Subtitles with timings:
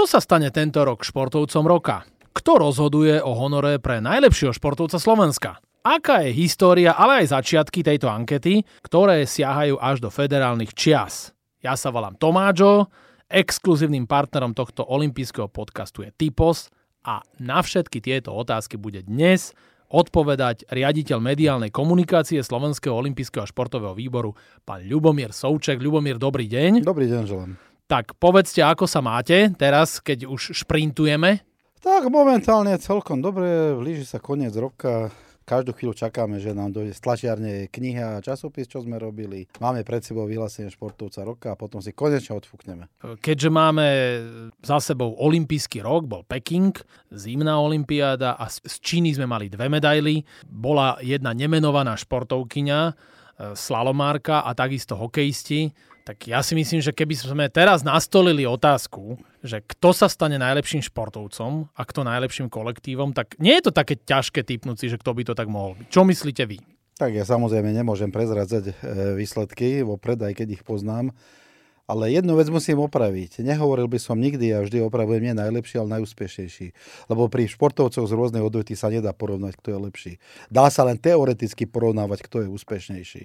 [0.00, 2.08] Kto sa stane tento rok športovcom roka?
[2.32, 5.60] Kto rozhoduje o honore pre najlepšieho športovca Slovenska?
[5.84, 11.36] Aká je história, ale aj začiatky tejto ankety, ktoré siahajú až do federálnych čias?
[11.60, 12.88] Ja sa volám Tomáčo,
[13.28, 16.72] exkluzívnym partnerom tohto olympijského podcastu je Typos
[17.04, 19.52] a na všetky tieto otázky bude dnes
[19.92, 24.32] odpovedať riaditeľ mediálnej komunikácie Slovenského olympijského športového výboru,
[24.64, 25.76] pán Ľubomír Souček.
[25.76, 26.88] Ľubomír, dobrý deň.
[26.88, 27.69] Dobrý deň, želám.
[27.90, 31.42] Tak povedzte, ako sa máte teraz, keď už šprintujeme?
[31.82, 35.10] Tak momentálne celkom dobre, blíži sa koniec roka,
[35.42, 39.50] každú chvíľu čakáme, že nám dojde stlačiarne kniha a časopis, čo sme robili.
[39.58, 42.86] Máme pred sebou vyhlásenie športovca roka a potom si konečne odfúkneme.
[43.18, 43.86] Keďže máme
[44.62, 46.70] za sebou olimpijský rok, bol Peking,
[47.10, 50.22] zimná olimpiáda a z Číny sme mali dve medaily.
[50.46, 52.92] Bola jedna nemenovaná športovkyňa, e,
[53.58, 59.14] slalomárka a takisto hokejisti tak ja si myslím, že keby sme teraz nastolili otázku,
[59.46, 63.94] že kto sa stane najlepším športovcom a kto najlepším kolektívom, tak nie je to také
[63.94, 65.86] ťažké typnúť si, že kto by to tak mohol byť.
[65.86, 66.58] Čo myslíte vy?
[66.98, 71.14] Tak ja samozrejme nemôžem prezradzať e, výsledky vopred, aj keď ich poznám.
[71.86, 73.46] Ale jednu vec musím opraviť.
[73.46, 76.74] Nehovoril by som nikdy, ja vždy opravujem nie najlepší, ale najúspešnejší.
[77.06, 80.12] Lebo pri športovcoch z rôznych odvetví sa nedá porovnať, kto je lepší.
[80.50, 83.22] Dá sa len teoreticky porovnávať, kto je úspešnejší.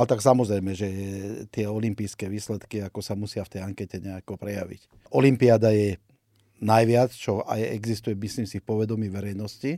[0.00, 0.88] Ale tak samozrejme, že
[1.52, 5.12] tie olympijské výsledky ako sa musia v tej ankete nejako prejaviť.
[5.12, 6.00] Olympiáda je
[6.56, 9.76] najviac, čo aj existuje, myslím si, v povedomí verejnosti.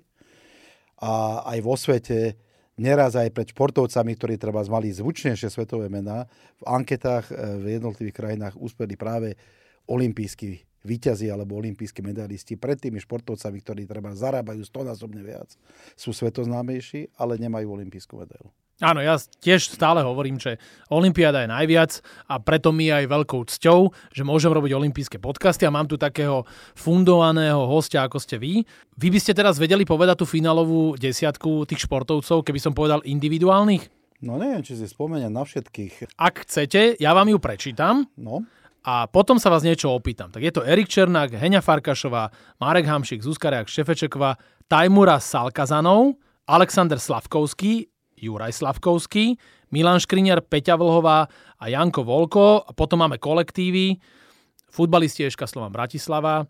[1.03, 2.39] A aj vo svete,
[2.79, 6.31] neraz aj pred športovcami, ktorí treba mali zvučnejšie svetové mená,
[6.63, 9.35] v anketách e, v jednotlivých krajinách úspeli práve
[9.91, 15.51] olimpijskí výťazí alebo olimpijskí medalisti pred tými športovcami, ktorí treba zarábajú stonásobne viac,
[15.99, 18.55] sú svetoznámejší, ale nemajú olimpijskú medailu.
[18.83, 20.59] Áno, ja tiež stále hovorím, že
[20.91, 25.71] Olympiáda je najviac a preto mi aj veľkou cťou, že môžem robiť olympijské podcasty a
[25.71, 26.43] mám tu takého
[26.75, 28.67] fundovaného hostia, ako ste vy.
[28.99, 33.87] Vy by ste teraz vedeli povedať tú finálovú desiatku tých športovcov, keby som povedal individuálnych?
[34.19, 36.19] No neviem, či si spomeniem na všetkých.
[36.19, 38.11] Ak chcete, ja vám ju prečítam.
[38.19, 38.43] No.
[38.83, 40.35] A potom sa vás niečo opýtam.
[40.35, 44.35] Tak je to Erik Černák, Heňa Farkašová, Marek Hamšik, Zuzka Reak, Šefečeková,
[44.67, 46.19] Tajmura Salkazanov,
[46.51, 47.92] Alexander Slavkovský,
[48.23, 49.35] Juraj Slavkovský,
[49.75, 51.27] Milan Škriňar, Peťa Vlhová
[51.59, 52.63] a Janko Volko.
[52.63, 53.99] A potom máme kolektívy,
[54.71, 56.47] futbalisti Eška Slovan Bratislava,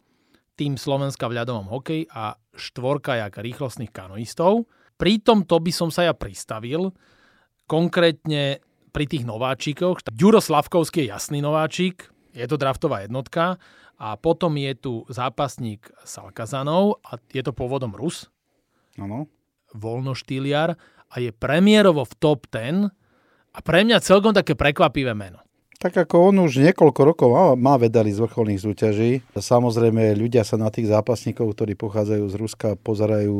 [0.52, 4.68] tým Slovenska v ľadovom hokeji a štvorka jak rýchlostných kanoistov.
[5.00, 6.92] Pri tomto by som sa ja pristavil,
[7.64, 8.60] konkrétne
[8.92, 10.04] pri tých nováčikoch.
[10.12, 13.56] Ďuro Slavkovský je jasný nováčik, je to draftová jednotka
[13.96, 18.28] a potom je tu zápasník Salkazanov a je to pôvodom Rus.
[19.00, 19.32] Ano.
[19.72, 20.76] Voľnoštýliar
[21.12, 22.88] a je premiérovo v top 10
[23.52, 25.44] a pre mňa celkom také prekvapivé meno.
[25.82, 29.18] Tak ako on už niekoľko rokov má, má vedali z vrcholných súťaží.
[29.34, 33.34] Samozrejme, ľudia sa na tých zápasníkov, ktorí pochádzajú z Ruska, pozerajú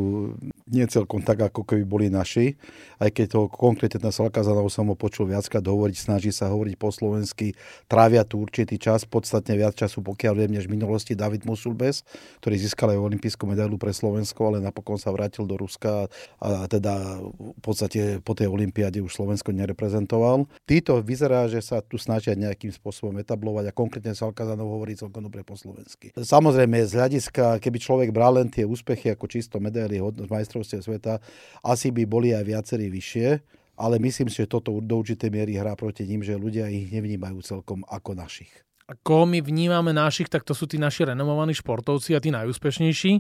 [0.67, 2.59] nie celkom tak, ako keby boli naši.
[2.99, 7.55] Aj keď to konkrétne Salkazanov som ho počul viackrát hovoriť, snaží sa hovoriť po slovensky,
[7.87, 12.03] trávia tu určitý čas, podstatne viac času, pokiaľ viem, než v minulosti David Musulbes,
[12.43, 16.11] ktorý získal aj olimpijskú medailu pre Slovensko, ale napokon sa vrátil do Ruska
[16.43, 20.51] a teda v podstate po tej olympiáde už Slovensko nereprezentoval.
[20.67, 25.23] Títo vyzerá, že sa tu snažia musia nejakým spôsobom etablovať a konkrétne Salkazanov hovorí celkom
[25.25, 26.13] dobre po slovensky.
[26.17, 31.21] Samozrejme, z hľadiska, keby človek bral len tie úspechy ako čisto medaily z majstrovstiev sveta,
[31.61, 33.29] asi by boli aj viacerí vyššie,
[33.77, 37.41] ale myslím si, že toto do určitej miery hrá proti ním, že ľudia ich nevnímajú
[37.45, 38.53] celkom ako našich.
[38.91, 43.13] Ako my vnímame našich, tak to sú tí naši renomovaní športovci a tí najúspešnejší.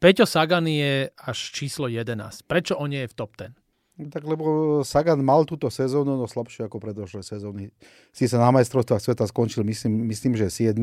[0.00, 2.48] Peťo Sagan je až číslo 11.
[2.48, 3.67] Prečo on nie je v top 10?
[3.98, 7.74] Tak lebo Sagan mal túto sezónu no slabšiu ako predošlé sezóny.
[8.14, 10.78] Si sa na majstrovstvách sveta skončil, myslím, myslím, že 7,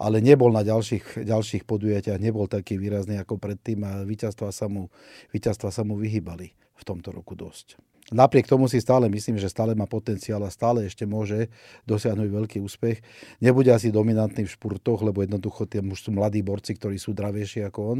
[0.00, 4.88] ale nebol na ďalších, ďalších podujatiach, nebol taký výrazný ako predtým a víťazstva sa mu,
[5.36, 7.76] víťazstva sa mu vyhýbali v tomto roku dosť.
[8.06, 11.50] Napriek tomu si stále myslím, že stále má potenciál a stále ešte môže
[11.90, 13.02] dosiahnuť veľký úspech.
[13.42, 17.66] Nebude asi dominantný v špurtoch, lebo jednoducho tie už sú mladí borci, ktorí sú dravejší
[17.66, 17.98] ako on,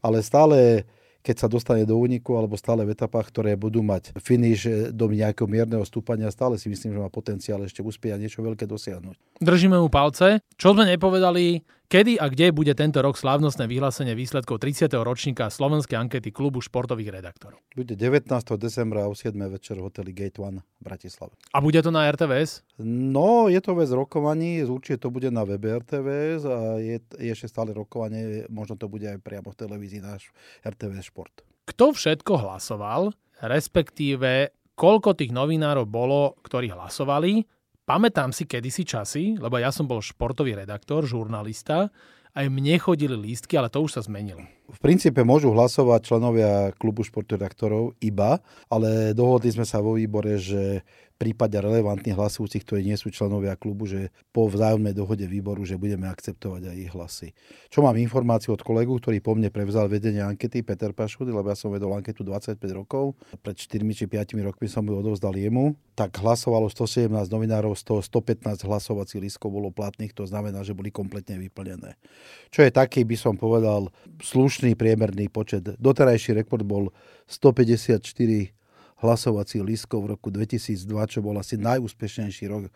[0.00, 0.86] ale stále
[1.20, 5.48] keď sa dostane do úniku alebo stále v etapách, ktoré budú mať finish do nejakého
[5.48, 9.40] mierneho stúpania, stále si myslím, že má potenciál ešte uspieť a niečo veľké dosiahnuť.
[9.44, 10.40] Držíme mu palce.
[10.56, 14.94] Čo sme nepovedali, Kedy a kde bude tento rok slávnostné vyhlásenie výsledkov 30.
[15.02, 17.58] ročníka slovenskej ankety klubu športových redaktorov?
[17.74, 18.30] Bude 19.
[18.62, 19.34] decembra o 7.
[19.50, 21.34] večer v hoteli Gate One v Bratislave.
[21.50, 22.62] A bude to na RTVS?
[22.86, 27.50] No, je to bez rokovaní, určite to bude na webe RTVS a je, je ešte
[27.50, 30.30] stále rokovanie, možno to bude aj priamo v televízii náš
[30.62, 31.42] RTVS Šport.
[31.66, 33.10] Kto všetko hlasoval,
[33.42, 37.42] respektíve koľko tých novinárov bolo, ktorí hlasovali,
[37.90, 41.90] Pamätám si kedysi časy, lebo ja som bol športový redaktor, žurnalista
[42.38, 44.46] aj mne chodili lístky, ale to už sa zmenilo.
[44.70, 48.38] V princípe môžu hlasovať členovia klubu športredaktorov iba,
[48.70, 50.86] ale dohodli sme sa vo výbore, že
[51.20, 56.08] prípade relevantných hlasujúcich, ktorí nie sú členovia klubu, že po vzájomnej dohode výboru, že budeme
[56.08, 57.28] akceptovať aj ich hlasy.
[57.68, 61.56] Čo mám informáciu od kolegu, ktorý po mne prevzal vedenie ankety, Peter Pašudy, lebo ja
[61.60, 66.16] som vedol anketu 25 rokov, pred 4 či 5 rokmi som ju odovzdal jemu, tak
[66.16, 71.36] hlasovalo 117 novinárov, z toho 115 hlasovacích lístkov bolo platných, to znamená, že boli kompletne
[71.36, 72.00] vyplnené.
[72.48, 73.92] Čo je taký, by som povedal,
[74.24, 75.64] slušný priemerný počet.
[75.80, 76.92] Doterajší rekord bol
[77.26, 78.00] 154
[79.00, 82.68] hlasovacích lístkov v roku 2002, čo bol asi najúspešnejší rok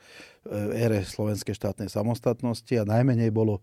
[0.49, 3.61] v ére slovenskej štátnej samostatnosti a najmenej bolo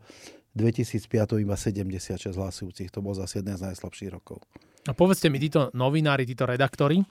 [0.53, 2.93] 2005 iba 76 hlasujúcich.
[2.93, 4.43] To bol zase jeden z najslabších rokov.
[4.85, 7.01] A povedzte mi, títo novinári, títo redaktori,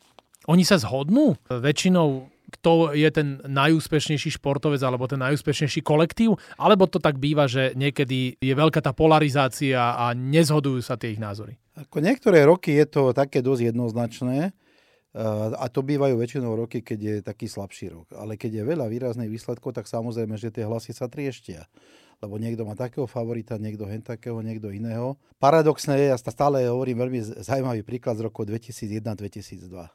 [0.49, 6.37] oni sa zhodnú väčšinou, kto je ten najúspešnejší športovec alebo ten najúspešnejší kolektív?
[6.59, 11.23] Alebo to tak býva, že niekedy je veľká tá polarizácia a nezhodujú sa tie ich
[11.23, 11.57] názory?
[11.79, 14.53] Ako niektoré roky je to také dosť jednoznačné.
[15.59, 18.07] A to bývajú väčšinou roky, keď je taký slabší rok.
[18.15, 21.67] Ale keď je veľa výrazných výsledkov, tak samozrejme, že tie hlasy sa trieštia.
[22.23, 25.19] Lebo niekto má takého favorita, niekto hen takého, niekto iného.
[25.43, 29.91] Paradoxné je, ja stále hovorím veľmi zaujímavý príklad z roku 2001-2002.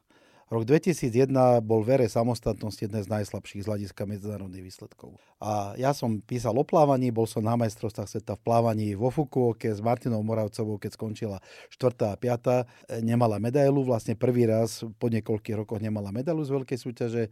[0.46, 1.34] Rok 2001
[1.66, 5.18] bol vere samostatnosti jeden z najslabších z hľadiska medzinárodných výsledkov.
[5.42, 9.74] A ja som písal o plávaní, bol som na majstrovstvách sveta v plávaní vo Fukuoke
[9.74, 11.38] s Martinou Moravcovou, keď skončila
[11.74, 12.14] 4.
[12.14, 13.02] a 5.
[13.02, 17.24] Nemala medailu, vlastne prvý raz po niekoľkých rokoch nemala medailu z veľkej súťaže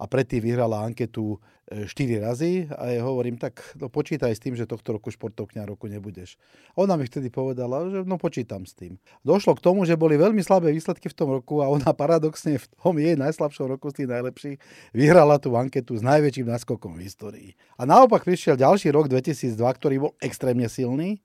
[0.00, 1.36] a predtým vyhrala anketu
[1.86, 5.64] 4 e, razy a ja hovorím, tak no, počítaj s tým, že tohto roku športovkňa
[5.64, 6.36] roku nebudeš.
[6.76, 9.00] Ona mi vtedy povedala, že no počítam s tým.
[9.24, 12.66] Došlo k tomu, že boli veľmi slabé výsledky v tom roku a ona paradoxne v
[12.76, 14.56] tom jej najslabšom roku z tých najlepších
[14.92, 17.50] vyhrala tú anketu s najväčším naskokom v histórii.
[17.80, 21.24] A naopak prišiel ďalší rok 2002, ktorý bol extrémne silný,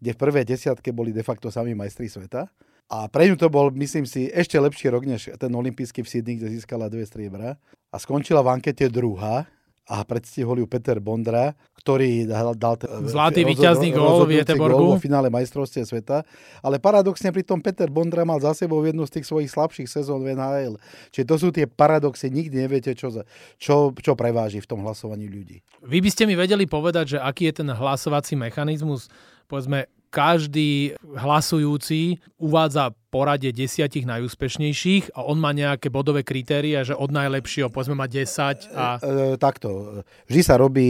[0.00, 2.48] kde v prvej desiatke boli de facto sami majstri sveta.
[2.90, 6.34] A pre ňu to bol, myslím si, ešte lepší rok než ten olimpijský v Sydney,
[6.42, 7.54] kde získala dve striebra.
[7.94, 9.46] A skončila v ankete druhá,
[9.90, 12.78] a predstihol ju Peter Bondra, ktorý dal, dal
[13.10, 14.94] zlatý víťazný gól v Jeteborgu.
[14.94, 16.22] v finále majstrovstie sveta.
[16.62, 20.22] Ale paradoxne pri tom Peter Bondra mal za sebou jednu z tých svojich slabších sezón
[20.22, 20.78] v NHL.
[21.10, 23.10] Čiže to sú tie paradoxy, nikdy neviete, čo,
[23.58, 25.58] čo, čo preváži v tom hlasovaní ľudí.
[25.82, 29.10] Vy by ste mi vedeli povedať, že aký je ten hlasovací mechanizmus,
[29.50, 37.10] povedzme, každý hlasujúci uvádza porade desiatich najúspešnejších a on má nejaké bodové kritéria, že od
[37.10, 39.02] najlepšieho povedzme má 10 a...
[39.02, 40.00] E, e, takto.
[40.30, 40.88] Vždy sa robí,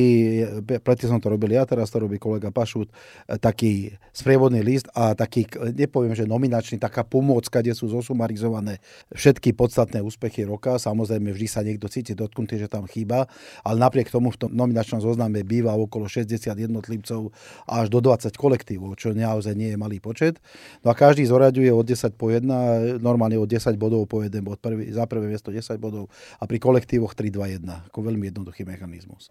[0.84, 5.16] predtým som to robil ja, teraz to robí kolega Pašut, e, taký sprievodný list a
[5.16, 8.84] taký, nepoviem, že nominačný, taká pomôcka, kde sú zosumarizované
[9.16, 10.76] všetky podstatné úspechy roka.
[10.76, 13.24] Samozrejme, vždy sa niekto cíti dotknutý, že tam chýba,
[13.64, 17.32] ale napriek tomu v tom nominačnom zozname býva okolo 60 jednotlivcov
[17.64, 20.36] až do 20 kolektívov, čo naozaj nie je malý počet.
[20.84, 24.42] No a každý zoraďuje od 10 10 po 1, normálne o 10 bodov po 1
[24.42, 24.58] bod.
[24.58, 27.90] Prvý, za prvé miesto 10 bodov a pri kolektívoch 3, 2, 1.
[27.94, 29.30] Ako veľmi jednoduchý mechanizmus.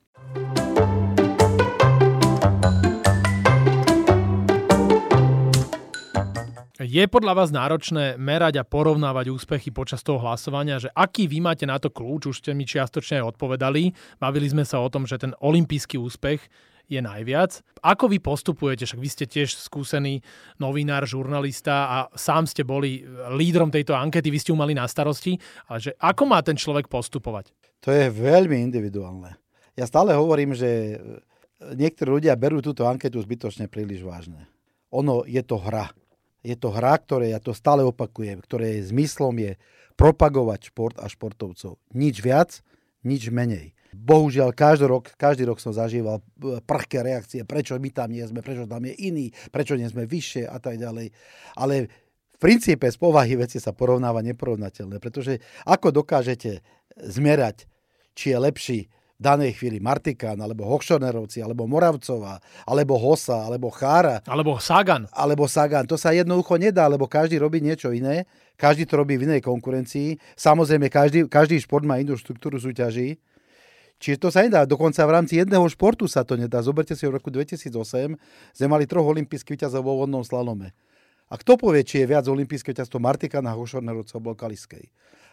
[6.79, 11.67] Je podľa vás náročné merať a porovnávať úspechy počas toho hlasovania, že aký vy máte
[11.67, 13.91] na to kľúč, už ste mi čiastočne aj odpovedali.
[14.15, 16.39] Bavili sme sa o tom, že ten olimpijský úspech
[16.89, 17.61] je najviac.
[17.85, 18.89] Ako vy postupujete?
[18.89, 20.25] Však vy ste tiež skúsený
[20.57, 23.05] novinár, žurnalista a sám ste boli
[23.37, 25.37] lídrom tejto ankety, vy ste ju mali na starosti,
[25.69, 27.53] ale že ako má ten človek postupovať?
[27.85, 29.37] To je veľmi individuálne.
[29.77, 30.99] Ja stále hovorím, že
[31.63, 34.49] niektorí ľudia berú túto anketu zbytočne príliš vážne.
[34.91, 35.93] Ono je to hra.
[36.41, 39.51] Je to hra, ktoré, ja to stále opakujem, ktoré zmyslom je
[39.99, 41.75] propagovať šport a športovcov.
[41.91, 42.63] Nič viac,
[43.03, 43.75] nič menej.
[43.89, 48.45] Bohužiaľ, každý rok, každý rok som zažíval e, prhké reakcie, prečo my tam nie sme,
[48.45, 51.09] prečo tam je iný, prečo nie sme vyššie a tak ďalej.
[51.57, 51.89] Ale
[52.33, 56.61] v princípe z povahy veci sa porovnáva neporovnateľné, pretože ako dokážete
[57.01, 57.65] zmerať,
[58.13, 58.79] či je lepší
[59.19, 64.23] v danej chvíli Martikán, alebo Hochšonerovci, alebo Moravcová, alebo Hosa, alebo Chára.
[64.23, 65.11] Alebo Sagan.
[65.11, 65.83] Alebo Sagan.
[65.91, 68.23] To sa jednoducho nedá, lebo každý robí niečo iné,
[68.55, 70.15] každý to robí v inej konkurencii.
[70.39, 73.19] Samozrejme, každý, každý šport má inú štruktúru súťaží
[73.99, 74.63] Čiže to sa nedá.
[74.63, 76.63] Dokonca v rámci jedného športu sa to nedá.
[76.63, 78.15] Zoberte si, v roku 2008
[78.55, 80.71] sme mali troch olimpijských víťazov vo vodnom slalome.
[81.29, 84.87] A kto povie, či je viac olimpijské víťazstvo Martikán a Hošornerovcov alebo Kaliskej?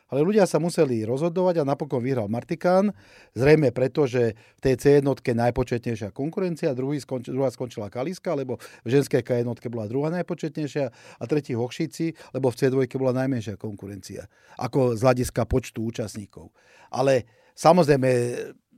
[0.06, 2.94] Ale ľudia sa museli rozhodovať a napokon vyhral Martikán,
[3.34, 8.62] zrejme preto, že v tej C jednotke najpočetnejšia konkurencia, druhý skonč, druhá skončila Kaliska, lebo
[8.86, 13.58] v ženskej K jednotke bola druhá najpočetnejšia a tretí Hochšici, lebo v C2 bola najmenšia
[13.58, 14.30] konkurencia,
[14.62, 16.54] ako z hľadiska počtu účastníkov.
[16.94, 18.08] Ale Samozrejme,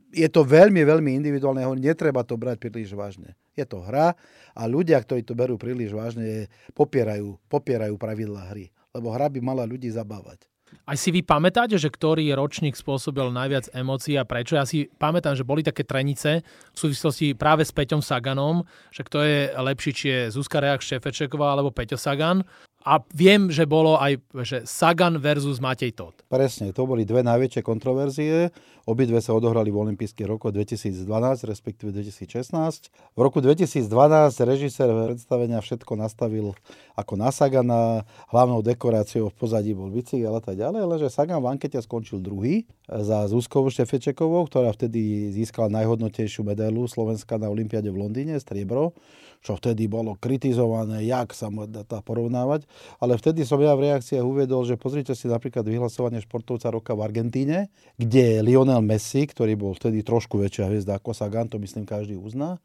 [0.09, 3.37] je to veľmi, veľmi individuálne, netreba to brať príliš vážne.
[3.53, 4.15] Je to hra
[4.55, 8.71] a ľudia, ktorí to berú príliš vážne, popierajú, popierajú pravidla hry.
[8.95, 10.49] Lebo hra by mala ľudí zabávať.
[10.85, 14.53] Aj si vy pamätáte, že ktorý ročník spôsobil najviac emócií a prečo?
[14.53, 19.17] Ja si pamätám, že boli také trenice v súvislosti práve s Peťom Saganom, že kto
[19.25, 22.45] je lepší, či je Zuzka Reak Šefečeková alebo Peťo Sagan.
[22.87, 26.15] A viem, že bolo aj že Sagan versus Matej Todd.
[26.31, 28.55] Presne, to boli dve najväčšie kontroverzie.
[28.87, 31.03] Obidve sa odohrali v olympijských rokoch 2012,
[31.45, 32.89] respektíve 2016.
[32.89, 33.83] V roku 2012
[34.47, 36.55] režisér predstavenia všetko nastavil
[36.95, 41.43] ako na Sagana, hlavnou dekoráciou v pozadí bol bicykel a tak ďalej, ale že Sagan
[41.43, 47.91] v ankete skončil druhý za Zuzkovou Štefečekovou, ktorá vtedy získala najhodnotejšiu medailu Slovenska na Olympiade
[47.91, 48.95] v Londýne, striebro
[49.39, 52.67] čo vtedy bolo kritizované, jak sa dá porovnávať.
[52.99, 57.07] Ale vtedy som ja v reakciách uvedol, že pozrite si napríklad vyhlasovanie športovca roka v
[57.07, 62.19] Argentíne, kde Lionel Messi, ktorý bol vtedy trošku väčšia hviezda ako Sagan, to myslím každý
[62.19, 62.59] uzná,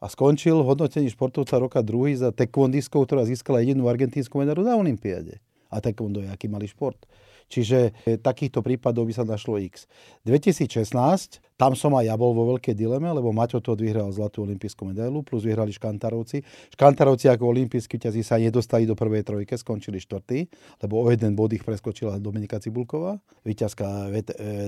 [0.00, 4.72] a skončil v hodnotení športovca roka druhý za taekwondistkou, ktorá získala jedinú argentínsku medailu na
[4.80, 5.44] Olympiáde.
[5.68, 6.96] A taekwondo je aký malý šport.
[7.50, 9.90] Čiže e, takýchto prípadov by sa našlo X.
[10.22, 14.88] 2016, tam som aj ja bol vo veľkej dileme, lebo Maťo to vyhral zlatú olimpijskú
[14.88, 16.40] medailu, plus vyhrali Škantarovci.
[16.72, 20.46] Škantarovci ako olimpijskí ťazí sa nedostali do prvej trojke, skončili štvrtý,
[20.80, 24.08] lebo o jeden bod ich preskočila Dominika Cibulková, víťazka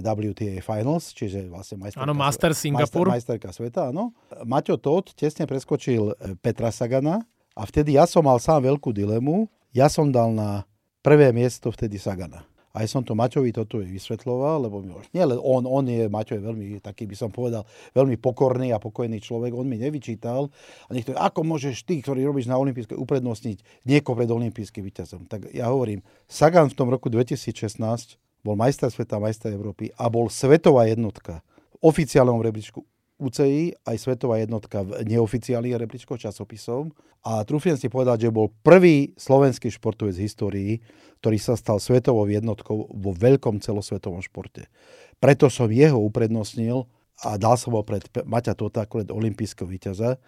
[0.03, 3.09] WTA Finals, čiže vlastne majsterka, ano, Master Singapur.
[3.09, 4.13] Majster, majsterka sveta, áno.
[4.45, 7.25] Maťo Todd tesne preskočil e, Petra Sagana
[7.57, 9.49] a vtedy ja som mal sám veľkú dilemu.
[9.73, 10.69] Ja som dal na
[11.01, 12.52] prvé miesto vtedy Sagana.
[12.73, 14.81] Aj som to Maťovi toto vysvetloval, lebo
[15.13, 18.81] nie len on, on je, Maťo je veľmi, taký by som povedal, veľmi pokorný a
[18.81, 20.49] pokojný človek, on mi nevyčítal.
[20.89, 25.29] A niekto, ako môžeš ty, ktorý robíš na olympijské, uprednostniť niekoho pred olympijským víťazom.
[25.29, 27.77] Tak ja hovorím, Sagan v tom roku 2016
[28.41, 31.45] bol majster sveta, majster Európy a bol svetová jednotka
[31.77, 32.83] v oficiálnom rebríčku
[33.23, 36.91] UCI, aj svetová jednotka v neoficiálnych rebríčkoch časopisov.
[37.23, 40.73] A trúfiem si povedať, že bol prvý slovenský športovec v histórii,
[41.23, 44.67] ktorý sa stal svetovou jednotkou vo veľkom celosvetovom športe.
[45.23, 46.91] Preto som jeho uprednostnil
[47.23, 50.19] a dal som ho pred Maťa Tota ako olimpijského víťaza,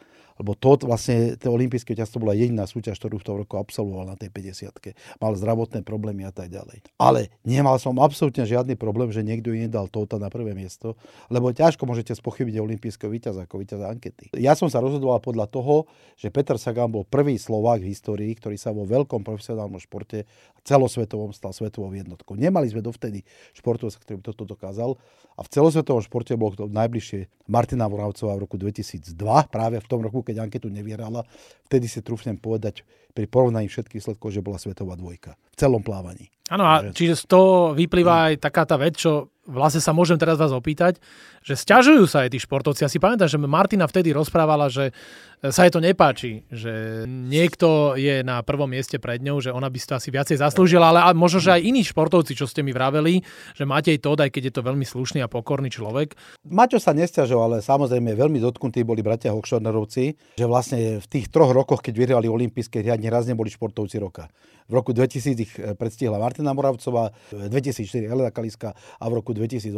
[0.41, 4.17] lebo to vlastne, to olympijské víťazstvo bola jediná súťaž, ktorú v tom roku absolvoval na
[4.19, 4.75] tej 50
[5.23, 6.83] Mal zdravotné problémy a tak ďalej.
[6.99, 10.99] Ale nemal som absolútne žiadny problém, že niekto iný dal Tota na prvé miesto,
[11.31, 14.35] lebo ťažko môžete spochybiť olympijského víťaza ako víťaza ankety.
[14.35, 15.87] Ja som sa rozhodoval podľa toho,
[16.19, 20.27] že Peter Sagan bol prvý Slovák v histórii, ktorý sa vo veľkom profesionálnom športe
[20.65, 22.35] celosvetovom stal svetovou jednotkou.
[22.35, 23.23] Nemali sme dovtedy
[23.53, 24.97] športovca, ktorý by toto dokázal.
[25.37, 29.13] A v celosvetovom športe bol to najbližšie Martina Voravcová v roku 2002,
[29.53, 31.23] práve v tom roku, keď anketu nevyhrala,
[31.69, 32.83] vtedy si trúfnem povedať
[33.15, 36.33] pri porovnaní všetkých výsledkov, že bola svetová dvojka v celom plávaní.
[36.51, 40.41] Áno, a čiže z toho vyplýva aj taká tá vec, čo vlastne sa môžem teraz
[40.41, 41.01] vás opýtať,
[41.45, 42.85] že stiažujú sa aj tí športovci.
[42.85, 44.97] Ja si pamätám, že Martina vtedy rozprávala, že
[45.45, 49.77] sa jej to nepáči, že niekto je na prvom mieste pred ňou, že ona by
[49.77, 53.21] si to asi viacej zaslúžila, ale možno, že aj iní športovci, čo ste mi vraveli,
[53.53, 56.17] že Matej Todd, aj keď je to veľmi slušný a pokorný človek.
[56.49, 61.53] Maťo sa nestiažoval, ale samozrejme veľmi dotknutí boli bratia Hochschornerovci, že vlastne v tých troch
[61.53, 64.33] rokoch, keď vyhrali olympijské riadne, raz neboli športovci roka.
[64.65, 69.77] V roku 2000 ich predstihla Martina Moravcová, 2004 Helena Kaliska a v roku 2008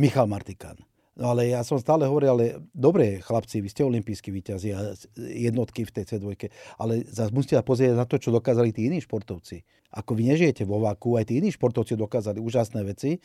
[0.00, 0.80] Michal Martikán.
[1.12, 5.84] No ale ja som stále hovoril, ale dobre, chlapci, vy ste olimpijskí výťazí a jednotky
[5.84, 6.48] v tej C2,
[6.80, 9.60] ale zase musíte pozrieť na to, čo dokázali tí iní športovci.
[9.92, 13.20] Ako vy nežijete vo vaku, aj tí iní športovci dokázali úžasné veci,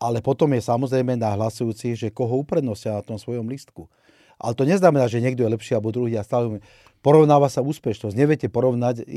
[0.00, 3.92] ale potom je samozrejme na hlasujúci, že koho uprednostia na tom svojom listku.
[4.38, 6.14] Ale to neznamená, že niekto je lepší alebo druhý.
[6.14, 6.62] A stále
[7.08, 8.12] porovnáva sa úspešnosť.
[8.12, 9.08] Neviete porovnať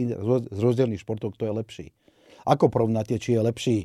[0.48, 1.88] z rozdielných športov, kto je lepší.
[2.48, 3.78] Ako porovnáte, či je lepší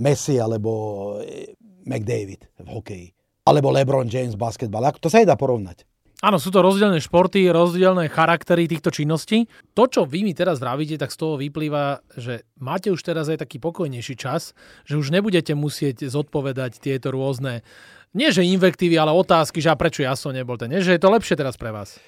[0.00, 0.72] Messi alebo
[1.20, 1.52] eh,
[1.84, 3.08] McDavid v hokeji.
[3.44, 4.88] Alebo LeBron James v basketbale.
[4.96, 5.84] To sa nedá porovnať.
[6.22, 9.50] Áno, sú to rozdielne športy, rozdielne charaktery týchto činností.
[9.74, 13.42] To, čo vy mi teraz vravíte, tak z toho vyplýva, že máte už teraz aj
[13.42, 14.54] taký pokojnejší čas,
[14.86, 17.66] že už nebudete musieť zodpovedať tieto rôzne,
[18.14, 21.02] nie že invektívy, ale otázky, že a prečo ja som nebol ten, nie, že je
[21.02, 21.98] to lepšie teraz pre vás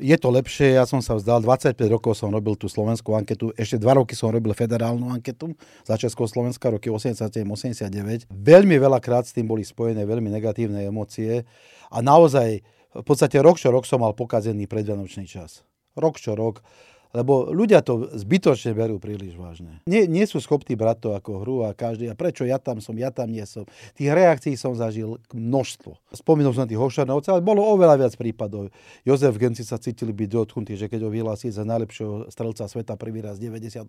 [0.00, 3.76] je to lepšie, ja som sa vzdal, 25 rokov som robil tú slovenskú anketu, ešte
[3.76, 5.52] 2 roky som robil federálnu anketu
[5.84, 8.32] za Československa, roky 87-89.
[8.32, 11.44] Veľmi veľakrát s tým boli spojené veľmi negatívne emócie
[11.92, 15.64] a naozaj v podstate rok čo rok som mal pokazený predvianočný čas.
[15.92, 16.64] Rok čo rok
[17.12, 19.84] lebo ľudia to zbytočne berú príliš vážne.
[19.84, 22.96] Nie, nie sú schopní brať to ako hru a každý, a prečo ja tam som,
[22.96, 23.68] ja tam nie som.
[23.96, 25.92] Tých reakcií som zažil množstvo.
[26.16, 28.72] Spomínal som tých Hošanovcov, ale bolo oveľa viac prípadov.
[29.04, 33.20] Jozef Genci sa cítili byť dotknutí, že keď ho vyhlási za najlepšieho strelca sveta prvý
[33.20, 33.84] raz v 98.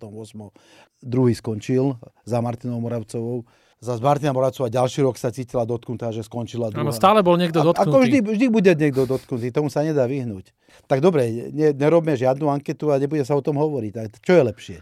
[1.00, 1.96] Druhý skončil
[2.28, 3.48] za Martinou Moravcovou
[3.84, 6.88] Zas Martina Moravcová ďalší rok sa cítila dotknutá, že skončila druhá.
[6.88, 7.92] Áno, stále bol niekto A- dotknutý.
[7.92, 10.56] Ako vždy, vždy bude niekto dotknutý, tomu sa nedá vyhnúť.
[10.88, 13.92] Tak dobre, ne, nerobme žiadnu anketu a nebude sa o tom hovoriť.
[13.92, 14.76] Tak čo je lepšie?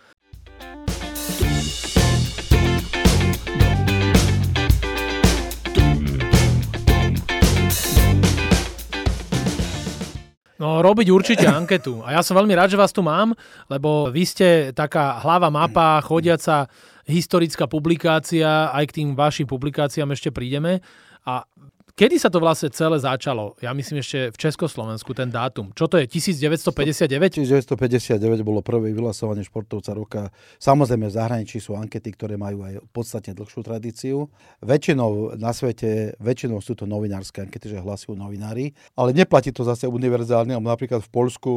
[10.63, 12.07] No, robiť určite anketu.
[12.07, 13.35] A ja som veľmi rád, že vás tu mám,
[13.67, 16.71] lebo vy ste taká hlava mapa, chodiaca
[17.07, 20.85] historická publikácia, aj k tým vašim publikáciám ešte prídeme.
[21.23, 21.47] A
[21.95, 23.55] kedy sa to vlastne celé začalo?
[23.61, 25.71] Ja myslím ešte v Československu, ten dátum.
[25.77, 26.09] Čo to je?
[26.09, 27.45] 1959?
[27.45, 30.23] 1959 bolo prvé vyhlasovanie športovca roka.
[30.59, 34.17] Samozrejme v zahraničí sú ankety, ktoré majú aj podstatne dlhšiu tradíciu.
[34.65, 39.87] Väčšinou na svete, väčšinou sú to novinárske ankety, že hlasujú novinári, ale neplatí to zase
[39.87, 41.53] univerzálne, napríklad v Polsku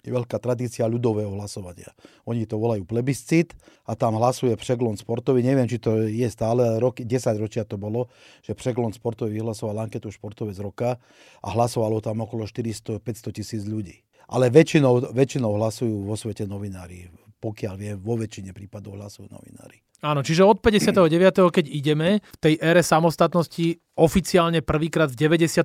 [0.00, 1.92] je veľká tradícia ľudového hlasovania.
[2.24, 3.52] Oni to volajú plebiscit
[3.84, 5.44] a tam hlasuje Přeglon sportový.
[5.44, 8.08] Neviem, či to je stále, roky, 10 ročia to bolo,
[8.40, 10.96] že Přeglon sportový vyhlasoval anketu športovec roka
[11.44, 14.02] a hlasovalo tam okolo 400-500 tisíc ľudí.
[14.30, 17.10] Ale väčšinou, väčšinou hlasujú vo svete novinári.
[17.40, 19.80] Pokiaľ viem, vo väčšine prípadov hlasujú novinári.
[20.00, 21.52] Áno, čiže od 59.
[21.52, 25.60] keď ideme, v tej ére samostatnosti oficiálne prvýkrát v 93.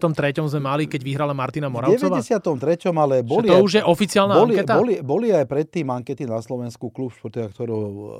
[0.46, 2.20] sme mali, keď vyhrala Martina V Moravcová.
[2.20, 2.92] 93.
[2.92, 4.74] ale Že boli, to aj- už je oficiálna boli, anketa?
[4.76, 7.74] boli, boli aj predtým ankety na Slovensku, klub športovia, ktorý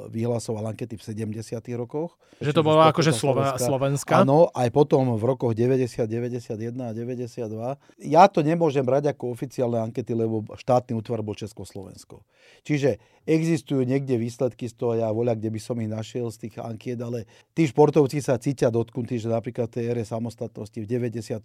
[0.10, 1.76] vyhlasoval ankety v 70.
[1.76, 2.16] rokoch.
[2.40, 4.24] Že to bola akože Slova- Slovenská?
[4.24, 7.76] Áno, aj potom v rokoch 90, 91 a 92.
[8.00, 12.24] Ja to nemôžem brať ako oficiálne ankety, lebo štátny útvar bol Československo.
[12.64, 16.56] Čiže existujú niekde výsledky z toho, ja voľa, kde by som ich našiel z tých
[16.62, 17.26] ankiet, ale
[17.58, 21.42] tí športovci sa cítia dotknutí, že napríklad v tej samostatnosti v 90.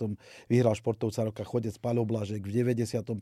[0.53, 3.17] vyhral športovca roka chodec Paľo Blažek, v 91.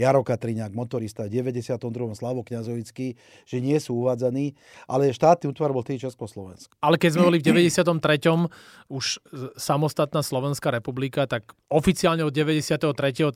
[0.00, 1.76] Jaroka Triňák, motorista, v 92.
[2.16, 4.56] Slavo Kňazovický, že nie sú uvádzaní,
[4.88, 6.72] ale štátny útvar bol tý Československo.
[6.80, 7.92] Ale keď sme boli v 93.
[8.88, 9.04] už
[9.60, 12.80] samostatná Slovenská republika, tak oficiálne od 93.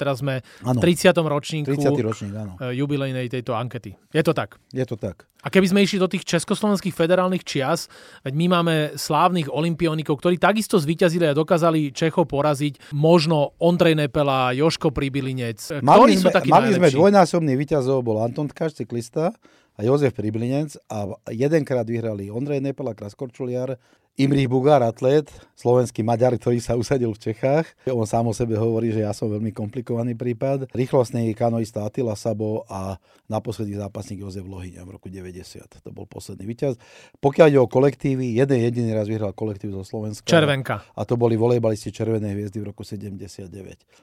[0.00, 0.80] teraz sme v Áno.
[0.80, 1.12] 30.
[1.12, 1.92] ročníku 30.
[2.00, 2.56] ročník, áno.
[2.56, 3.92] e, jubilejnej tejto ankety.
[4.16, 4.56] Je to tak.
[4.72, 5.28] Je to tak.
[5.38, 7.86] A keby sme išli do tých československých federálnych čias,
[8.26, 14.54] veď my máme slávnych olimpionikov, ktorí takisto zvíťazili a dokázali Čechov poraziť, možno Ondrej Nepela,
[14.54, 15.82] Joško Pribilinec.
[15.82, 16.98] Mali Ktorí sú sme, takí mali sme najlepší?
[17.00, 19.34] dvojnásobný víťazov, bol Anton Tkač, cyklista
[19.74, 23.74] a Jozef Priblinec a jedenkrát vyhrali Ondrej Nepel a Kraskorčuliar,
[24.18, 27.70] Imrich Bugár, atlet, slovenský Maďar, ktorý sa usadil v Čechách.
[27.86, 30.74] On sám o sebe hovorí, že ja som veľmi komplikovaný prípad.
[30.74, 32.98] Rýchlostný kanoista Attila Sabo a
[33.30, 35.70] naposledy zápasník Jozef Lohyňa v roku 90.
[35.70, 36.74] To bol posledný víťaz.
[37.22, 40.26] Pokiaľ ide o kolektívy, jeden jediný raz vyhral kolektív zo Slovenska.
[40.26, 40.82] Červenka.
[40.82, 43.46] A to boli volejbalisti Červenej hviezdy v roku 79.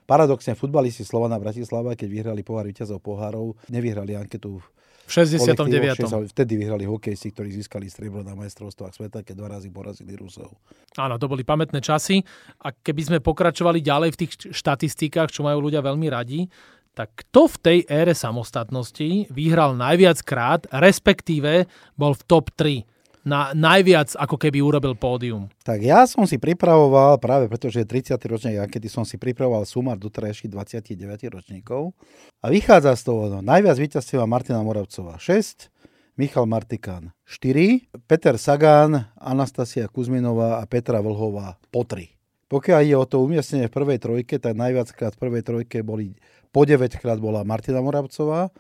[0.07, 4.63] Paradoxne, futbalisti Slovana Bratislava, keď vyhrali pohár víťazov pohárov, nevyhrali anketu
[5.05, 5.69] V 69.
[5.69, 10.57] kolektívoch, Vtedy vyhrali hokejisti, ktorí získali striebro na majstrovstvách sveta, keď dva razy porazili Rusov.
[10.97, 12.25] Áno, to boli pamätné časy.
[12.65, 16.49] A keby sme pokračovali ďalej v tých štatistikách, čo majú ľudia veľmi radi,
[16.95, 21.67] tak kto v tej ére samostatnosti vyhral najviac krát, respektíve
[21.99, 22.94] bol v top 3
[23.25, 25.49] na najviac ako keby urobil pódium.
[25.65, 28.21] Tak ja som si pripravoval, práve pretože je 30.
[28.29, 31.97] ročník ankety, som si pripravoval sumár doterajších 29 ročníkov.
[32.45, 35.73] A vychádza z toho, no, najviac víťazstiev Martina Moravcová 6,
[36.15, 42.15] Michal Martikán 4, Peter Sagán, Anastasia Kuzminová a Petra Vlhová po 3.
[42.45, 46.13] Pokiaľ ide o to umiestnenie v prvej trojke, tak najviackrát v prvej trojke boli,
[46.53, 48.53] po 9 krát bola Martina Moravcová,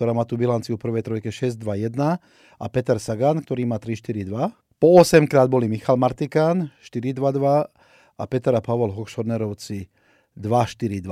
[0.00, 1.92] ktorá má tú bilanciu v prvej trojke 6-2-1
[2.56, 4.48] a Peter Sagan, ktorý má 3-4-2.
[4.80, 7.68] Po 8 krát boli Michal Martikán 4-2-2
[8.16, 9.92] a Peter a Pavol Hochschornerovci
[10.40, 11.04] 2-4-2.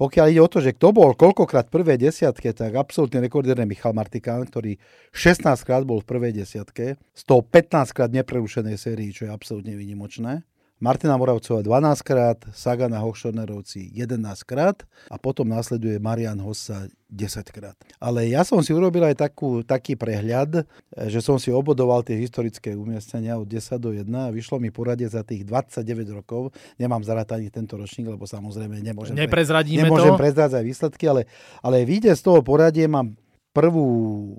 [0.00, 3.92] Pokiaľ ide o to, že kto bol koľkokrát v prvej desiatke, tak absolútne rekordér Michal
[3.92, 4.80] Martikán, ktorý
[5.12, 9.76] 16 krát bol v prvej desiatke, z toho 15 krát neprerušenej sérii, čo je absolútne
[9.76, 10.40] výnimočné.
[10.82, 17.54] Martina Moravcová 12 krát, Sagan a Hochschornerovci 11 krát a potom následuje Marian Hossa 10
[17.54, 17.78] krát.
[18.02, 20.66] Ale ja som si urobil aj takú, taký prehľad,
[21.06, 25.06] že som si obodoval tie historické umiestnenia od 10 do 1 a vyšlo mi poradie
[25.06, 26.50] za tých 29 rokov.
[26.82, 30.18] Nemám zarátať ani tento ročník, lebo samozrejme nemôžem, pre- Neprezradíme nemôžem to.
[30.18, 31.30] prezrádzať výsledky, ale,
[31.62, 33.14] ale vyjde z toho poradie, mám
[33.54, 34.34] prvú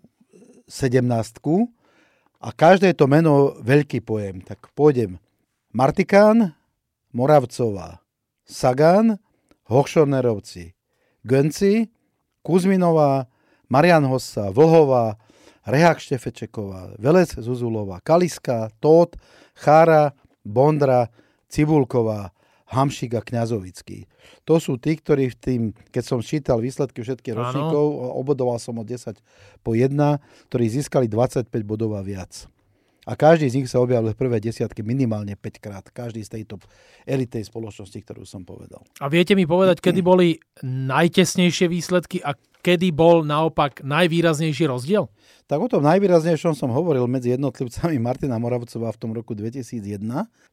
[0.67, 1.07] 17
[2.43, 4.43] a každé to meno veľký pojem.
[4.43, 5.22] Tak pôjdem.
[5.73, 6.53] Martikán,
[7.17, 7.97] Moravcová,
[8.45, 9.17] Sagan,
[9.65, 10.77] Hochschornerovci,
[11.25, 11.89] Gönci,
[12.45, 13.25] Kuzminová,
[13.73, 15.17] Marian Hossa, Vlhová,
[15.65, 19.17] Rehák Štefečeková, Velec Zuzulová, Kaliska, Tóth,
[19.57, 20.13] Chára,
[20.45, 21.09] Bondra,
[21.49, 22.29] Cibulková,
[22.69, 24.05] Hamšik a Kňazovický.
[24.45, 28.85] To sú tí, ktorí v tým, keď som čítal výsledky všetkých ročníkov, obodoval som od
[28.85, 29.17] 10
[29.65, 29.89] po 1,
[30.53, 32.45] ktorí získali 25 bodov a viac.
[33.03, 35.85] A každý z nich sa objavil v prvé desiatke minimálne 5 krát.
[35.91, 36.63] Každý z tejto
[37.03, 38.79] elitej spoločnosti, ktorú som povedal.
[39.03, 42.31] A viete mi povedať, kedy boli najtesnejšie výsledky a
[42.63, 45.11] kedy bol naopak najvýraznejší rozdiel?
[45.51, 49.99] Tak o tom najvýraznejšom som hovoril medzi jednotlivcami Martina Moravcová v tom roku 2001.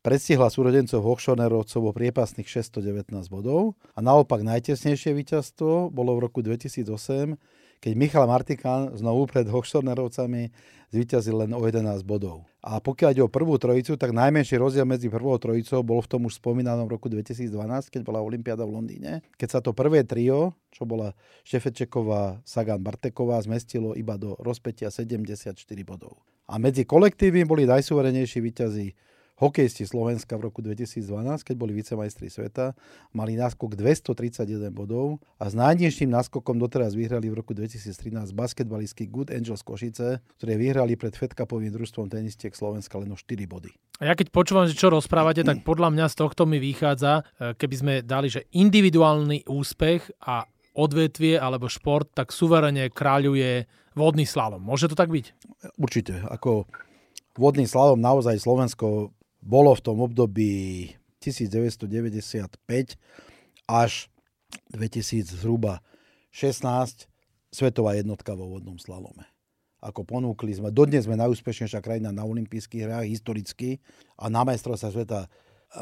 [0.03, 7.39] Predstihla súrodencov Hochschonerovcov o priepasných 619 bodov a naopak najtesnejšie víťazstvo bolo v roku 2008
[7.81, 10.53] keď Michal Martikán znovu pred Hochstornerovcami
[10.93, 12.45] zvíťazil len o 11 bodov.
[12.61, 16.29] A pokiaľ ide o prvú trojicu, tak najmenší rozdiel medzi prvou trojicou bol v tom
[16.29, 17.49] už spomínanom roku 2012,
[17.89, 21.17] keď bola Olympiáda v Londýne, keď sa to prvé trio, čo bola
[21.49, 26.21] Šefečeková, Sagan, Barteková, zmestilo iba do rozpetia 74 bodov.
[26.51, 28.93] A medzi kolektívmi boli najsúverenejší víťazi
[29.41, 31.01] Hokejisti Slovenska v roku 2012,
[31.49, 32.77] keď boli vicemajstri sveta,
[33.17, 39.33] mali náskok 231 bodov a s najnižším náskokom doteraz vyhrali v roku 2013 basketbalistky Good
[39.33, 43.73] Angels Košice, ktoré vyhrali pred Fed Cupovým družstvom tenistiek Slovenska len o 4 body.
[44.05, 47.57] A ja keď počúvam, že čo rozprávate, tak podľa mňa z tohto mi vychádza, e,
[47.57, 50.45] keby sme dali, že individuálny úspech a
[50.77, 53.65] odvetvie alebo šport, tak suverene kráľuje
[53.97, 54.61] vodný slalom.
[54.61, 55.33] Môže to tak byť?
[55.81, 56.29] Určite.
[56.29, 56.69] Ako
[57.41, 60.53] vodný slalom naozaj Slovensko bolo v tom období
[61.21, 62.61] 1995
[63.69, 63.93] až
[64.73, 65.85] 2000 zhruba
[66.33, 67.09] 16
[67.51, 69.27] svetová jednotka vo vodnom slalome.
[69.81, 73.81] Ako ponúkli sme, dodnes sme najúspešnejšia krajina na olympijských hrách historicky
[74.21, 75.21] a na majstrovstvá sveta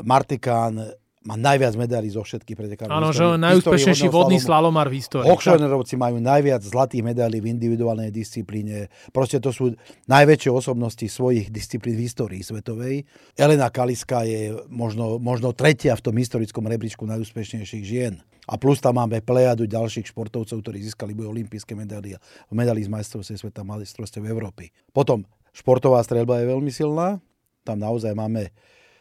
[0.07, 0.95] Martikán
[1.29, 2.89] má najviac medailí zo všetkých pretekárov.
[2.89, 5.29] Áno, že najúspešnejší vodný slalomár v histórii.
[5.29, 8.89] Hochscheinerovci majú najviac zlatých medailí v individuálnej disciplíne.
[9.13, 9.77] Proste to sú
[10.09, 13.05] najväčšie osobnosti svojich disciplín v histórii svetovej.
[13.37, 18.25] Elena Kaliska je možno, možno tretia v tom historickom rebríčku najúspešnejších žien.
[18.49, 22.17] A plus tam máme plejadu ďalších športovcov, ktorí získali buď olympijské medaily
[22.49, 24.73] v medali z majstrovstve sveta, majstrovstve Európy.
[24.97, 27.21] Potom športová streľba je veľmi silná.
[27.69, 28.49] Tam naozaj máme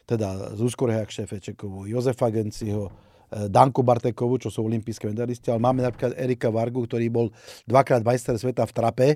[0.07, 2.87] teda Zuzku Rehak Šefečekovú, Jozefa Genciho,
[3.27, 7.27] e, Danku Bartekovu, čo sú olimpijské medalisti, ale máme napríklad Erika Vargu, ktorý bol
[7.67, 9.07] dvakrát majster sveta v trape,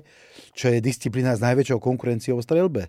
[0.52, 2.82] čo je disciplína s najväčšou konkurenciou v strelbe.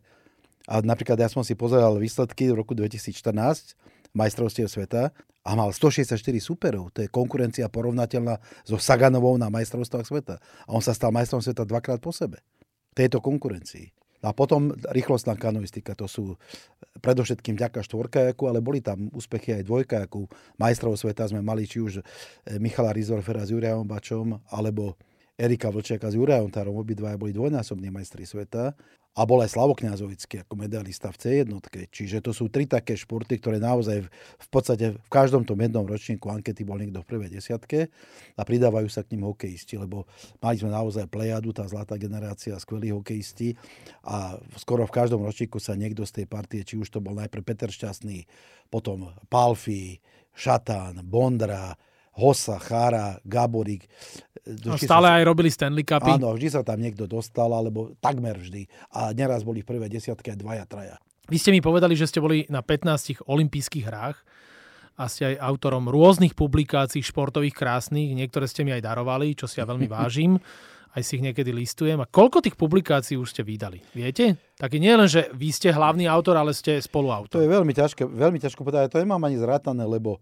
[0.68, 3.80] A napríklad ja som si pozeral výsledky v roku 2014
[4.14, 6.92] majstrovstiev sveta a mal 164 superov.
[6.96, 10.36] To je konkurencia porovnateľná so Saganovou na majstrovstvách sveta.
[10.40, 12.40] A on sa stal majstrom sveta dvakrát po sebe.
[12.96, 14.03] Tejto konkurencii.
[14.24, 16.40] A potom rýchlostná kanoistika, to sú
[17.04, 20.32] predovšetkým ďaká štvorkajaku, ale boli tam úspechy aj dvojkajaku.
[20.56, 22.04] Majstrov sveta sme mali či už eh,
[22.56, 24.96] Michala Rizorfera s Jurajom Bačom, alebo
[25.36, 28.78] Erika Vlčiaka s Jurajom Tarom, obidvaja boli dvojnásobní majstri sveta
[29.14, 31.50] a bol aj Slavo ako medalista v C1.
[31.94, 34.08] Čiže to sú tri také športy, ktoré naozaj v,
[34.42, 37.94] v podstate v každom tom jednom ročníku ankety bol niekto v prvej desiatke
[38.34, 40.10] a pridávajú sa k ním hokejisti, lebo
[40.42, 43.54] mali sme naozaj plejadu, tá zlatá generácia, skvelí hokejisti
[44.02, 47.46] a skoro v každom ročníku sa niekto z tej partie, či už to bol najprv
[47.46, 48.26] Peter Šťastný,
[48.74, 50.02] potom Palfi,
[50.34, 51.78] Šatán, Bondra,
[52.14, 53.90] Hosa, Chára, Gaborik.
[54.44, 56.20] No, stále sa, aj robili Stanley Cupy.
[56.20, 58.68] Áno, vždy sa tam niekto dostal, alebo takmer vždy.
[58.94, 60.96] A neraz boli v prvé desiatke aj dvaja, traja.
[61.32, 64.20] Vy ste mi povedali, že ste boli na 15 olympijských hrách
[65.00, 69.58] a ste aj autorom rôznych publikácií športových krásnych, niektoré ste mi aj darovali, čo si
[69.58, 70.38] ja veľmi vážim,
[70.94, 71.98] aj si ich niekedy listujem.
[71.98, 73.82] A koľko tých publikácií už ste vydali?
[73.98, 74.38] Viete?
[74.60, 77.40] Taký nie len, že vy ste hlavný autor, ale ste spoluautor.
[77.40, 80.22] To je veľmi ťažké, veľmi ťažko povedať, to nemám ani zrátané, lebo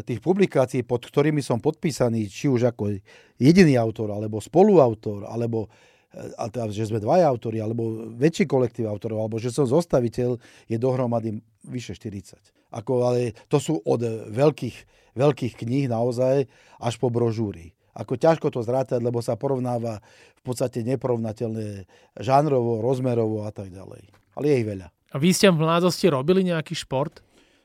[0.00, 2.96] tých publikácií, pod ktorými som podpísaný, či už ako
[3.36, 5.68] jediný autor, alebo spoluautor, alebo
[6.12, 10.36] a teda, že sme dvaja autori, alebo väčší kolektív autorov, alebo že som zostaviteľ,
[10.68, 12.36] je dohromady vyše 40.
[12.72, 14.76] Ako, ale to sú od veľkých,
[15.16, 16.48] veľkých kníh naozaj
[16.80, 17.72] až po brožúry.
[17.92, 20.00] Ako ťažko to zrátať, lebo sa porovnáva
[20.36, 21.84] v podstate neporovnateľné
[22.20, 24.08] žánrovo, rozmerovo a tak ďalej.
[24.36, 24.88] Ale je ich veľa.
[25.12, 27.20] A vy ste v mladosti robili nejaký šport?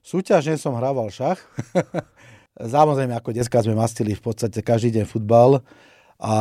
[0.08, 1.36] Súťažne som hrával šach.
[2.56, 5.60] Samozrejme, ako dneska sme mastili v podstate každý deň futbal
[6.18, 6.34] a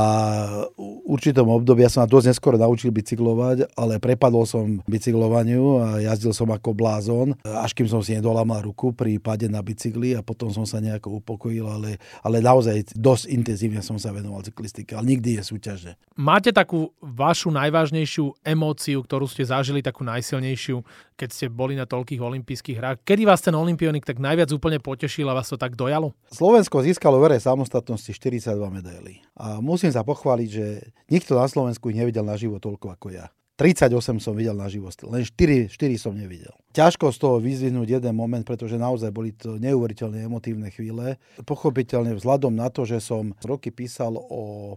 [0.72, 5.86] v určitom období ja som sa dosť neskôr naučil bicyklovať, ale prepadol som bicyklovaniu a
[6.00, 10.24] jazdil som ako blázon, až kým som si nedolamal ruku pri pade na bicykli a
[10.24, 15.12] potom som sa nejako upokojil, ale, ale naozaj dosť intenzívne som sa venoval cyklistike, ale
[15.12, 15.90] nikdy je súťaže.
[16.16, 20.80] Máte takú vašu najvážnejšiu emóciu, ktorú ste zažili, takú najsilnejšiu,
[21.20, 22.96] keď ste boli na toľkých olympijských hrách?
[23.04, 26.16] Kedy vás ten olimpionik tak najviac úplne potešil a vás to tak dojalo?
[26.32, 29.25] Slovensko získalo vere samostatnosti 42 medailí.
[29.36, 30.66] A musím sa pochváliť, že
[31.12, 33.28] nikto na Slovensku ich nevidel naživo toľko ako ja.
[33.56, 36.52] 38 som videl na život, len 4, 4 som nevidel.
[36.76, 41.16] Ťažko z toho vyzvihnúť jeden moment, pretože naozaj boli to neuveriteľne emotívne chvíle.
[41.40, 44.76] Pochopiteľne vzhľadom na to, že som roky písal o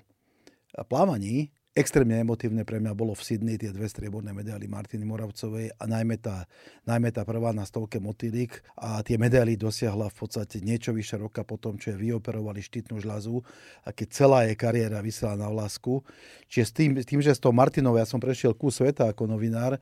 [0.88, 5.84] plávaní, extrémne emotívne pre mňa bolo v Sydney tie dve strieborné medaily Martiny Moravcovej a
[5.88, 6.44] najmä tá,
[6.84, 11.48] najmä tá prvá na stovke motýlik a tie medaily dosiahla v podstate niečo vyše roka
[11.48, 13.40] potom, čo je vyoperovali štítnu žľazu
[13.88, 16.04] a keď celá jej kariéra vysela na vlásku.
[16.52, 19.80] Čiže s tým, tým, že s tou Martinou ja som prešiel ku sveta ako novinár,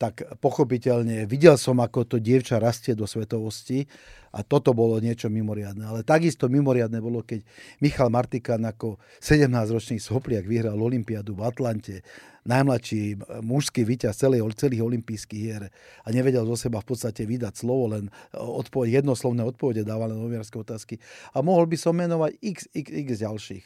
[0.00, 3.84] tak pochopiteľne videl som, ako to dievča rastie do svetovosti
[4.32, 5.84] a toto bolo niečo mimoriadne.
[5.84, 7.44] Ale takisto mimoriadne bolo, keď
[7.84, 12.00] Michal Martikan ako 17-ročný sopliak vyhral Olympiádu v Atlante,
[12.48, 17.92] najmladší mužský víťaz celých, celých olympijských hier a nevedel zo seba v podstate vydať slovo,
[17.92, 20.96] len odpoveď, jednoslovné odpovede dával na novinárske otázky.
[21.36, 23.64] A mohol by som menovať x, x, x ďalších.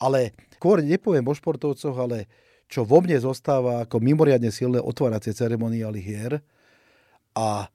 [0.00, 2.32] Ale skôr nepoviem o športovcoch, ale
[2.66, 6.42] čo vo mne zostáva ako mimoriadne silné otváracie ceremoniály hier
[7.36, 7.70] a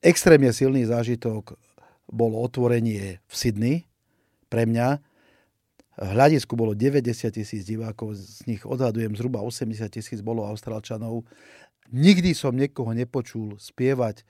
[0.00, 1.56] extrémne silný zážitok
[2.08, 3.76] bolo otvorenie v Sydney
[4.48, 5.00] pre mňa.
[5.92, 11.28] V hľadisku bolo 90 tisíc divákov, z nich odhadujem zhruba 80 tisíc bolo Austrálčanov.
[11.92, 14.24] Nikdy som niekoho nepočul spievať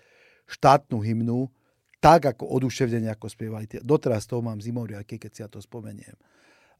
[0.51, 1.47] štátnu hymnu
[2.03, 3.71] tak ako oduševnenie, ako spievali.
[3.79, 6.19] Doteraz toho mám zimoriaky, keď si ja to spomeniem.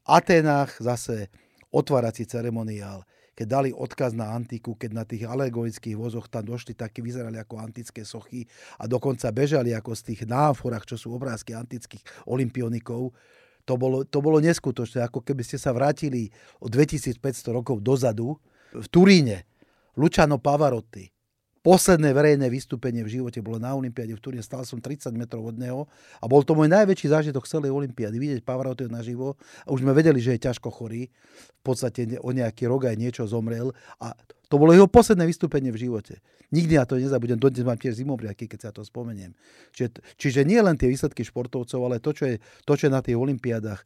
[0.03, 1.31] Atenách zase
[1.73, 3.01] otvárací ceremoniál,
[3.33, 7.57] keď dali odkaz na antiku, keď na tých alegorických vozoch tam došli, takí vyzerali ako
[7.57, 8.45] antické sochy
[8.77, 13.09] a dokonca bežali ako z tých náforách, čo sú obrázky antických olimpionikov.
[13.65, 16.29] To bolo, to bolo neskutočné, ako keby ste sa vrátili
[16.61, 17.17] o 2500
[17.49, 18.37] rokov dozadu
[18.69, 19.49] v Turíne.
[19.93, 21.12] Luciano Pavarotti,
[21.63, 24.43] posledné verejné vystúpenie v živote bolo na Olympiáde v Turíne.
[24.43, 25.87] Stal som 30 metrov od neho
[26.19, 28.19] a bol to môj najväčší zážitok celej Olympiády.
[28.19, 31.07] Vidieť Pavarottiho naživo a už sme vedeli, že je ťažko chorý.
[31.59, 33.71] V podstate o nejaký rok aj niečo zomrel
[34.03, 34.11] a
[34.51, 36.21] to bolo jeho posledné vystúpenie v živote.
[36.53, 39.33] Nikdy na to nezabudem, dodnes mám tiež zimobriaky, keď sa to spomeniem.
[39.73, 43.01] Čiže, čiže nie len tie výsledky športovcov, ale to, čo je, to, čo je na
[43.01, 43.81] tých olympiádach,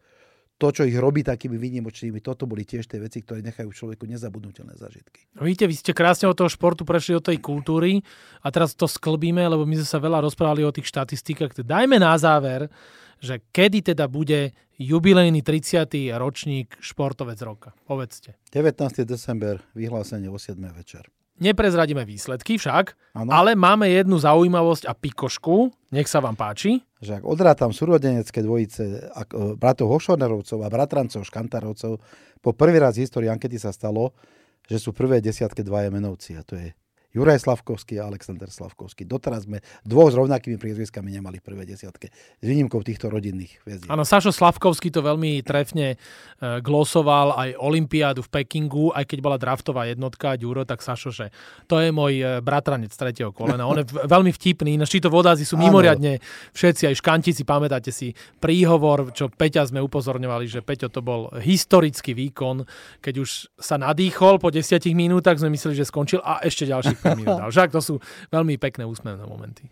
[0.58, 4.74] to, čo ich robí takými výnimočnými, toto boli tiež tie veci, ktoré nechajú človeku nezabudnutelné
[4.74, 5.30] zážitky.
[5.38, 8.02] No vidíte, vy ste krásne od toho športu prešli do tej kultúry
[8.42, 11.62] a teraz to sklbíme, lebo my sme sa veľa rozprávali o tých štatistikách.
[11.62, 12.74] Dajme na záver,
[13.22, 15.90] že kedy teda bude jubilejný 30.
[16.18, 17.70] ročník športovec roka.
[17.86, 18.38] Povedzte.
[18.54, 19.06] 19.
[19.06, 20.58] december, vyhlásenie o 7.
[20.74, 21.06] večer.
[21.38, 23.30] Neprezradíme výsledky však, ano.
[23.30, 25.70] ale máme jednu zaujímavosť a pikošku.
[25.94, 26.82] Nech sa vám páči.
[26.98, 32.02] Že ak odrátam súrodenecké dvojice e, bratov Hošonerovcov a bratrancov Škantarovcov,
[32.42, 34.18] po prvý raz v histórii ankety sa stalo,
[34.66, 36.74] že sú prvé desiatke dvaja menovci a to je
[37.16, 39.08] Juraj Slavkovský a Alexander Slavkovský.
[39.08, 42.12] Doteraz sme dvoch s rovnakými priezviskami nemali prvé desiatke.
[42.14, 43.88] S výnimkou týchto rodinných hviezdiek.
[43.88, 45.98] Áno, Sašo Slavkovský to veľmi trefne e,
[46.60, 51.32] glosoval aj Olympiádu v Pekingu, aj keď bola draftová jednotka Ďuro, tak Sašo, že
[51.66, 53.64] to je môj e, bratranec tretieho kolena.
[53.64, 56.20] On je veľmi vtipný, ináč títo vodáci sú mimoriadne
[56.52, 58.12] všetci, aj škantici, pamätáte si
[58.44, 62.68] príhovor, čo Peťa sme upozorňovali, že Peťo to bol historický výkon,
[63.00, 67.50] keď už sa nadýchol po desiatich minútach, sme mysleli, že skončil a ešte ďalší dal.
[67.50, 67.96] Však to sú
[68.32, 69.68] veľmi pekné úsmevné momenty.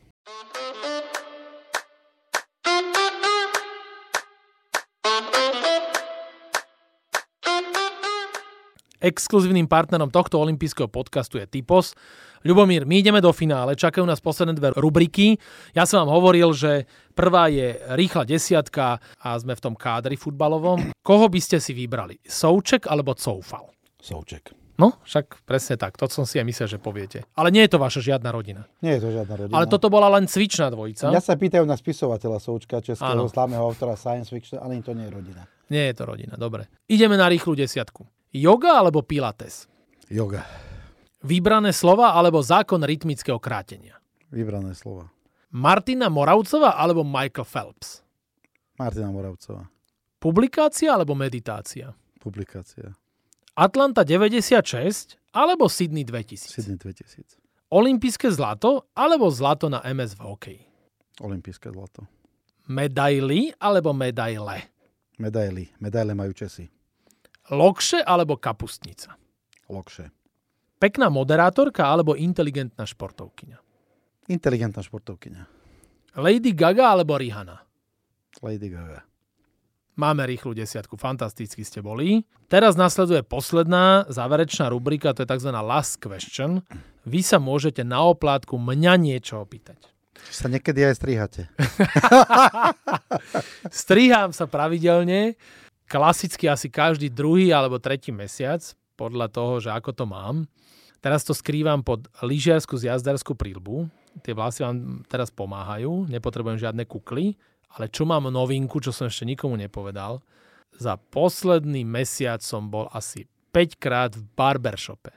[9.05, 11.93] Exkluzívnym partnerom tohto olympijského podcastu je Typos.
[12.41, 15.37] Ľubomír, my ideme do finále, čakajú nás posledné dve rubriky.
[15.77, 20.89] Ja som vám hovoril, že prvá je rýchla desiatka a sme v tom kádri futbalovom.
[21.05, 22.17] Koho by ste si vybrali?
[22.25, 23.69] Souček alebo Coufal?
[24.01, 24.64] Souček.
[24.75, 25.95] No, však presne tak.
[25.95, 27.23] To som si aj myslel, že poviete.
[27.31, 28.67] Ale nie je to vaša žiadna rodina.
[28.83, 29.55] Nie je to žiadna rodina.
[29.55, 31.15] Ale toto bola len cvičná dvojica.
[31.15, 33.31] Ja sa pýtajú na spisovateľa Součka, českého ano.
[33.31, 35.47] slávneho autora science fiction, ale to nie je rodina.
[35.71, 36.67] Nie je to rodina, dobre.
[36.91, 38.03] Ideme na rýchlu desiatku.
[38.35, 39.71] Yoga alebo pilates?
[40.11, 40.43] Yoga.
[41.23, 43.95] Vybrané slova alebo zákon rytmického krátenia?
[44.29, 45.07] Vybrané slova.
[45.55, 48.03] Martina Moravcová alebo Michael Phelps?
[48.75, 49.71] Martina Moravcová.
[50.19, 51.95] Publikácia alebo meditácia?
[52.19, 52.91] Publikácia.
[53.55, 56.51] Atlanta 96 alebo Sydney 2000?
[56.51, 57.39] Sydney 2000.
[57.71, 60.61] Olympijské zlato alebo zlato na MS v hokeji?
[61.23, 62.03] Olympijské zlato.
[62.67, 64.75] Medaily alebo medaile?
[65.15, 65.71] Medaily.
[65.79, 66.67] Medaile majú Česi.
[67.55, 69.15] Lokše alebo kapustnica?
[69.71, 70.11] Lokše.
[70.75, 73.57] Pekná moderátorka alebo inteligentná športovkyňa?
[74.27, 75.43] Inteligentná športovkyňa.
[76.19, 77.63] Lady Gaga alebo Rihanna?
[78.43, 79.07] Lady Gaga.
[79.95, 82.27] Máme rýchlu desiatku, fantasticky ste boli.
[82.51, 85.55] Teraz nasleduje posledná záverečná rubrika, to je tzv.
[85.55, 86.59] last question.
[87.07, 89.79] Vy sa môžete na oplátku mňa niečo opýtať.
[90.27, 91.41] Sa niekedy aj strihate.
[93.83, 95.39] Strihám sa pravidelne,
[95.87, 98.59] klasicky asi každý druhý alebo tretí mesiac,
[98.99, 100.43] podľa toho, že ako to mám.
[100.99, 103.87] Teraz to skrývam pod lyžiarsku zjazdarskú prílbu.
[104.27, 107.39] Tie vlasy vám teraz pomáhajú, nepotrebujem žiadne kukly.
[107.73, 110.21] Ale čo mám novinku, čo som ešte nikomu nepovedal,
[110.75, 113.25] za posledný mesiac som bol asi
[113.55, 115.15] 5 krát v barbershope.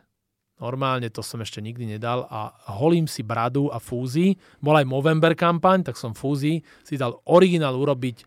[0.59, 4.35] Normálne to som ešte nikdy nedal a holím si bradu a fúzi.
[4.59, 8.25] Bol aj Movember kampaň, tak som fúzi si dal originál urobiť e,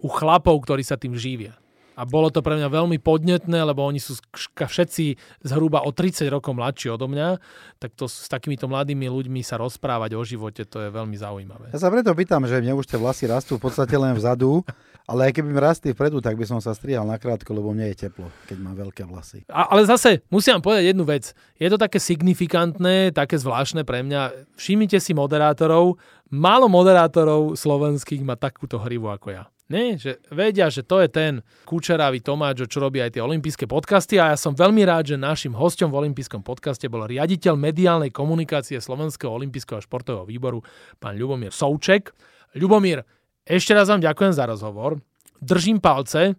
[0.00, 1.59] u chlapov, ktorí sa tým živia.
[2.00, 6.56] A bolo to pre mňa veľmi podnetné, lebo oni sú všetci zhruba o 30 rokov
[6.56, 7.36] mladší odo mňa,
[7.76, 11.76] tak to s takýmito mladými ľuďmi sa rozprávať o živote, to je veľmi zaujímavé.
[11.76, 14.64] Ja sa preto pýtam, že mne už tie vlasy rastú v podstate len vzadu,
[15.04, 18.08] ale aj keby mi rastli vpredu, tak by som sa strihal nakrátko, lebo mne je
[18.08, 19.44] teplo, keď mám veľké vlasy.
[19.52, 21.36] A, ale zase musím povedať jednu vec.
[21.60, 24.54] Je to také signifikantné, také zvláštne pre mňa.
[24.56, 26.00] Všimnite si moderátorov.
[26.32, 29.44] Málo moderátorov slovenských má takúto hrivu ako ja.
[29.70, 34.18] Nie, že vedia, že to je ten Kučeravý Tomáč, čo robí aj tie olympijské podcasty
[34.18, 38.82] a ja som veľmi rád, že našim hostom v olympijskom podcaste bol riaditeľ mediálnej komunikácie
[38.82, 40.66] Slovenského olympijského športového výboru,
[40.98, 42.10] pán Ľubomír Souček.
[42.58, 43.06] Ľubomír,
[43.46, 44.98] ešte raz vám ďakujem za rozhovor.
[45.38, 46.34] Držím palce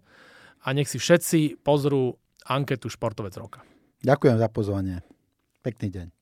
[0.60, 2.12] a nech si všetci pozrú
[2.44, 3.64] anketu Športovec roka.
[4.04, 5.00] Ďakujem za pozvanie.
[5.64, 6.21] Pekný deň.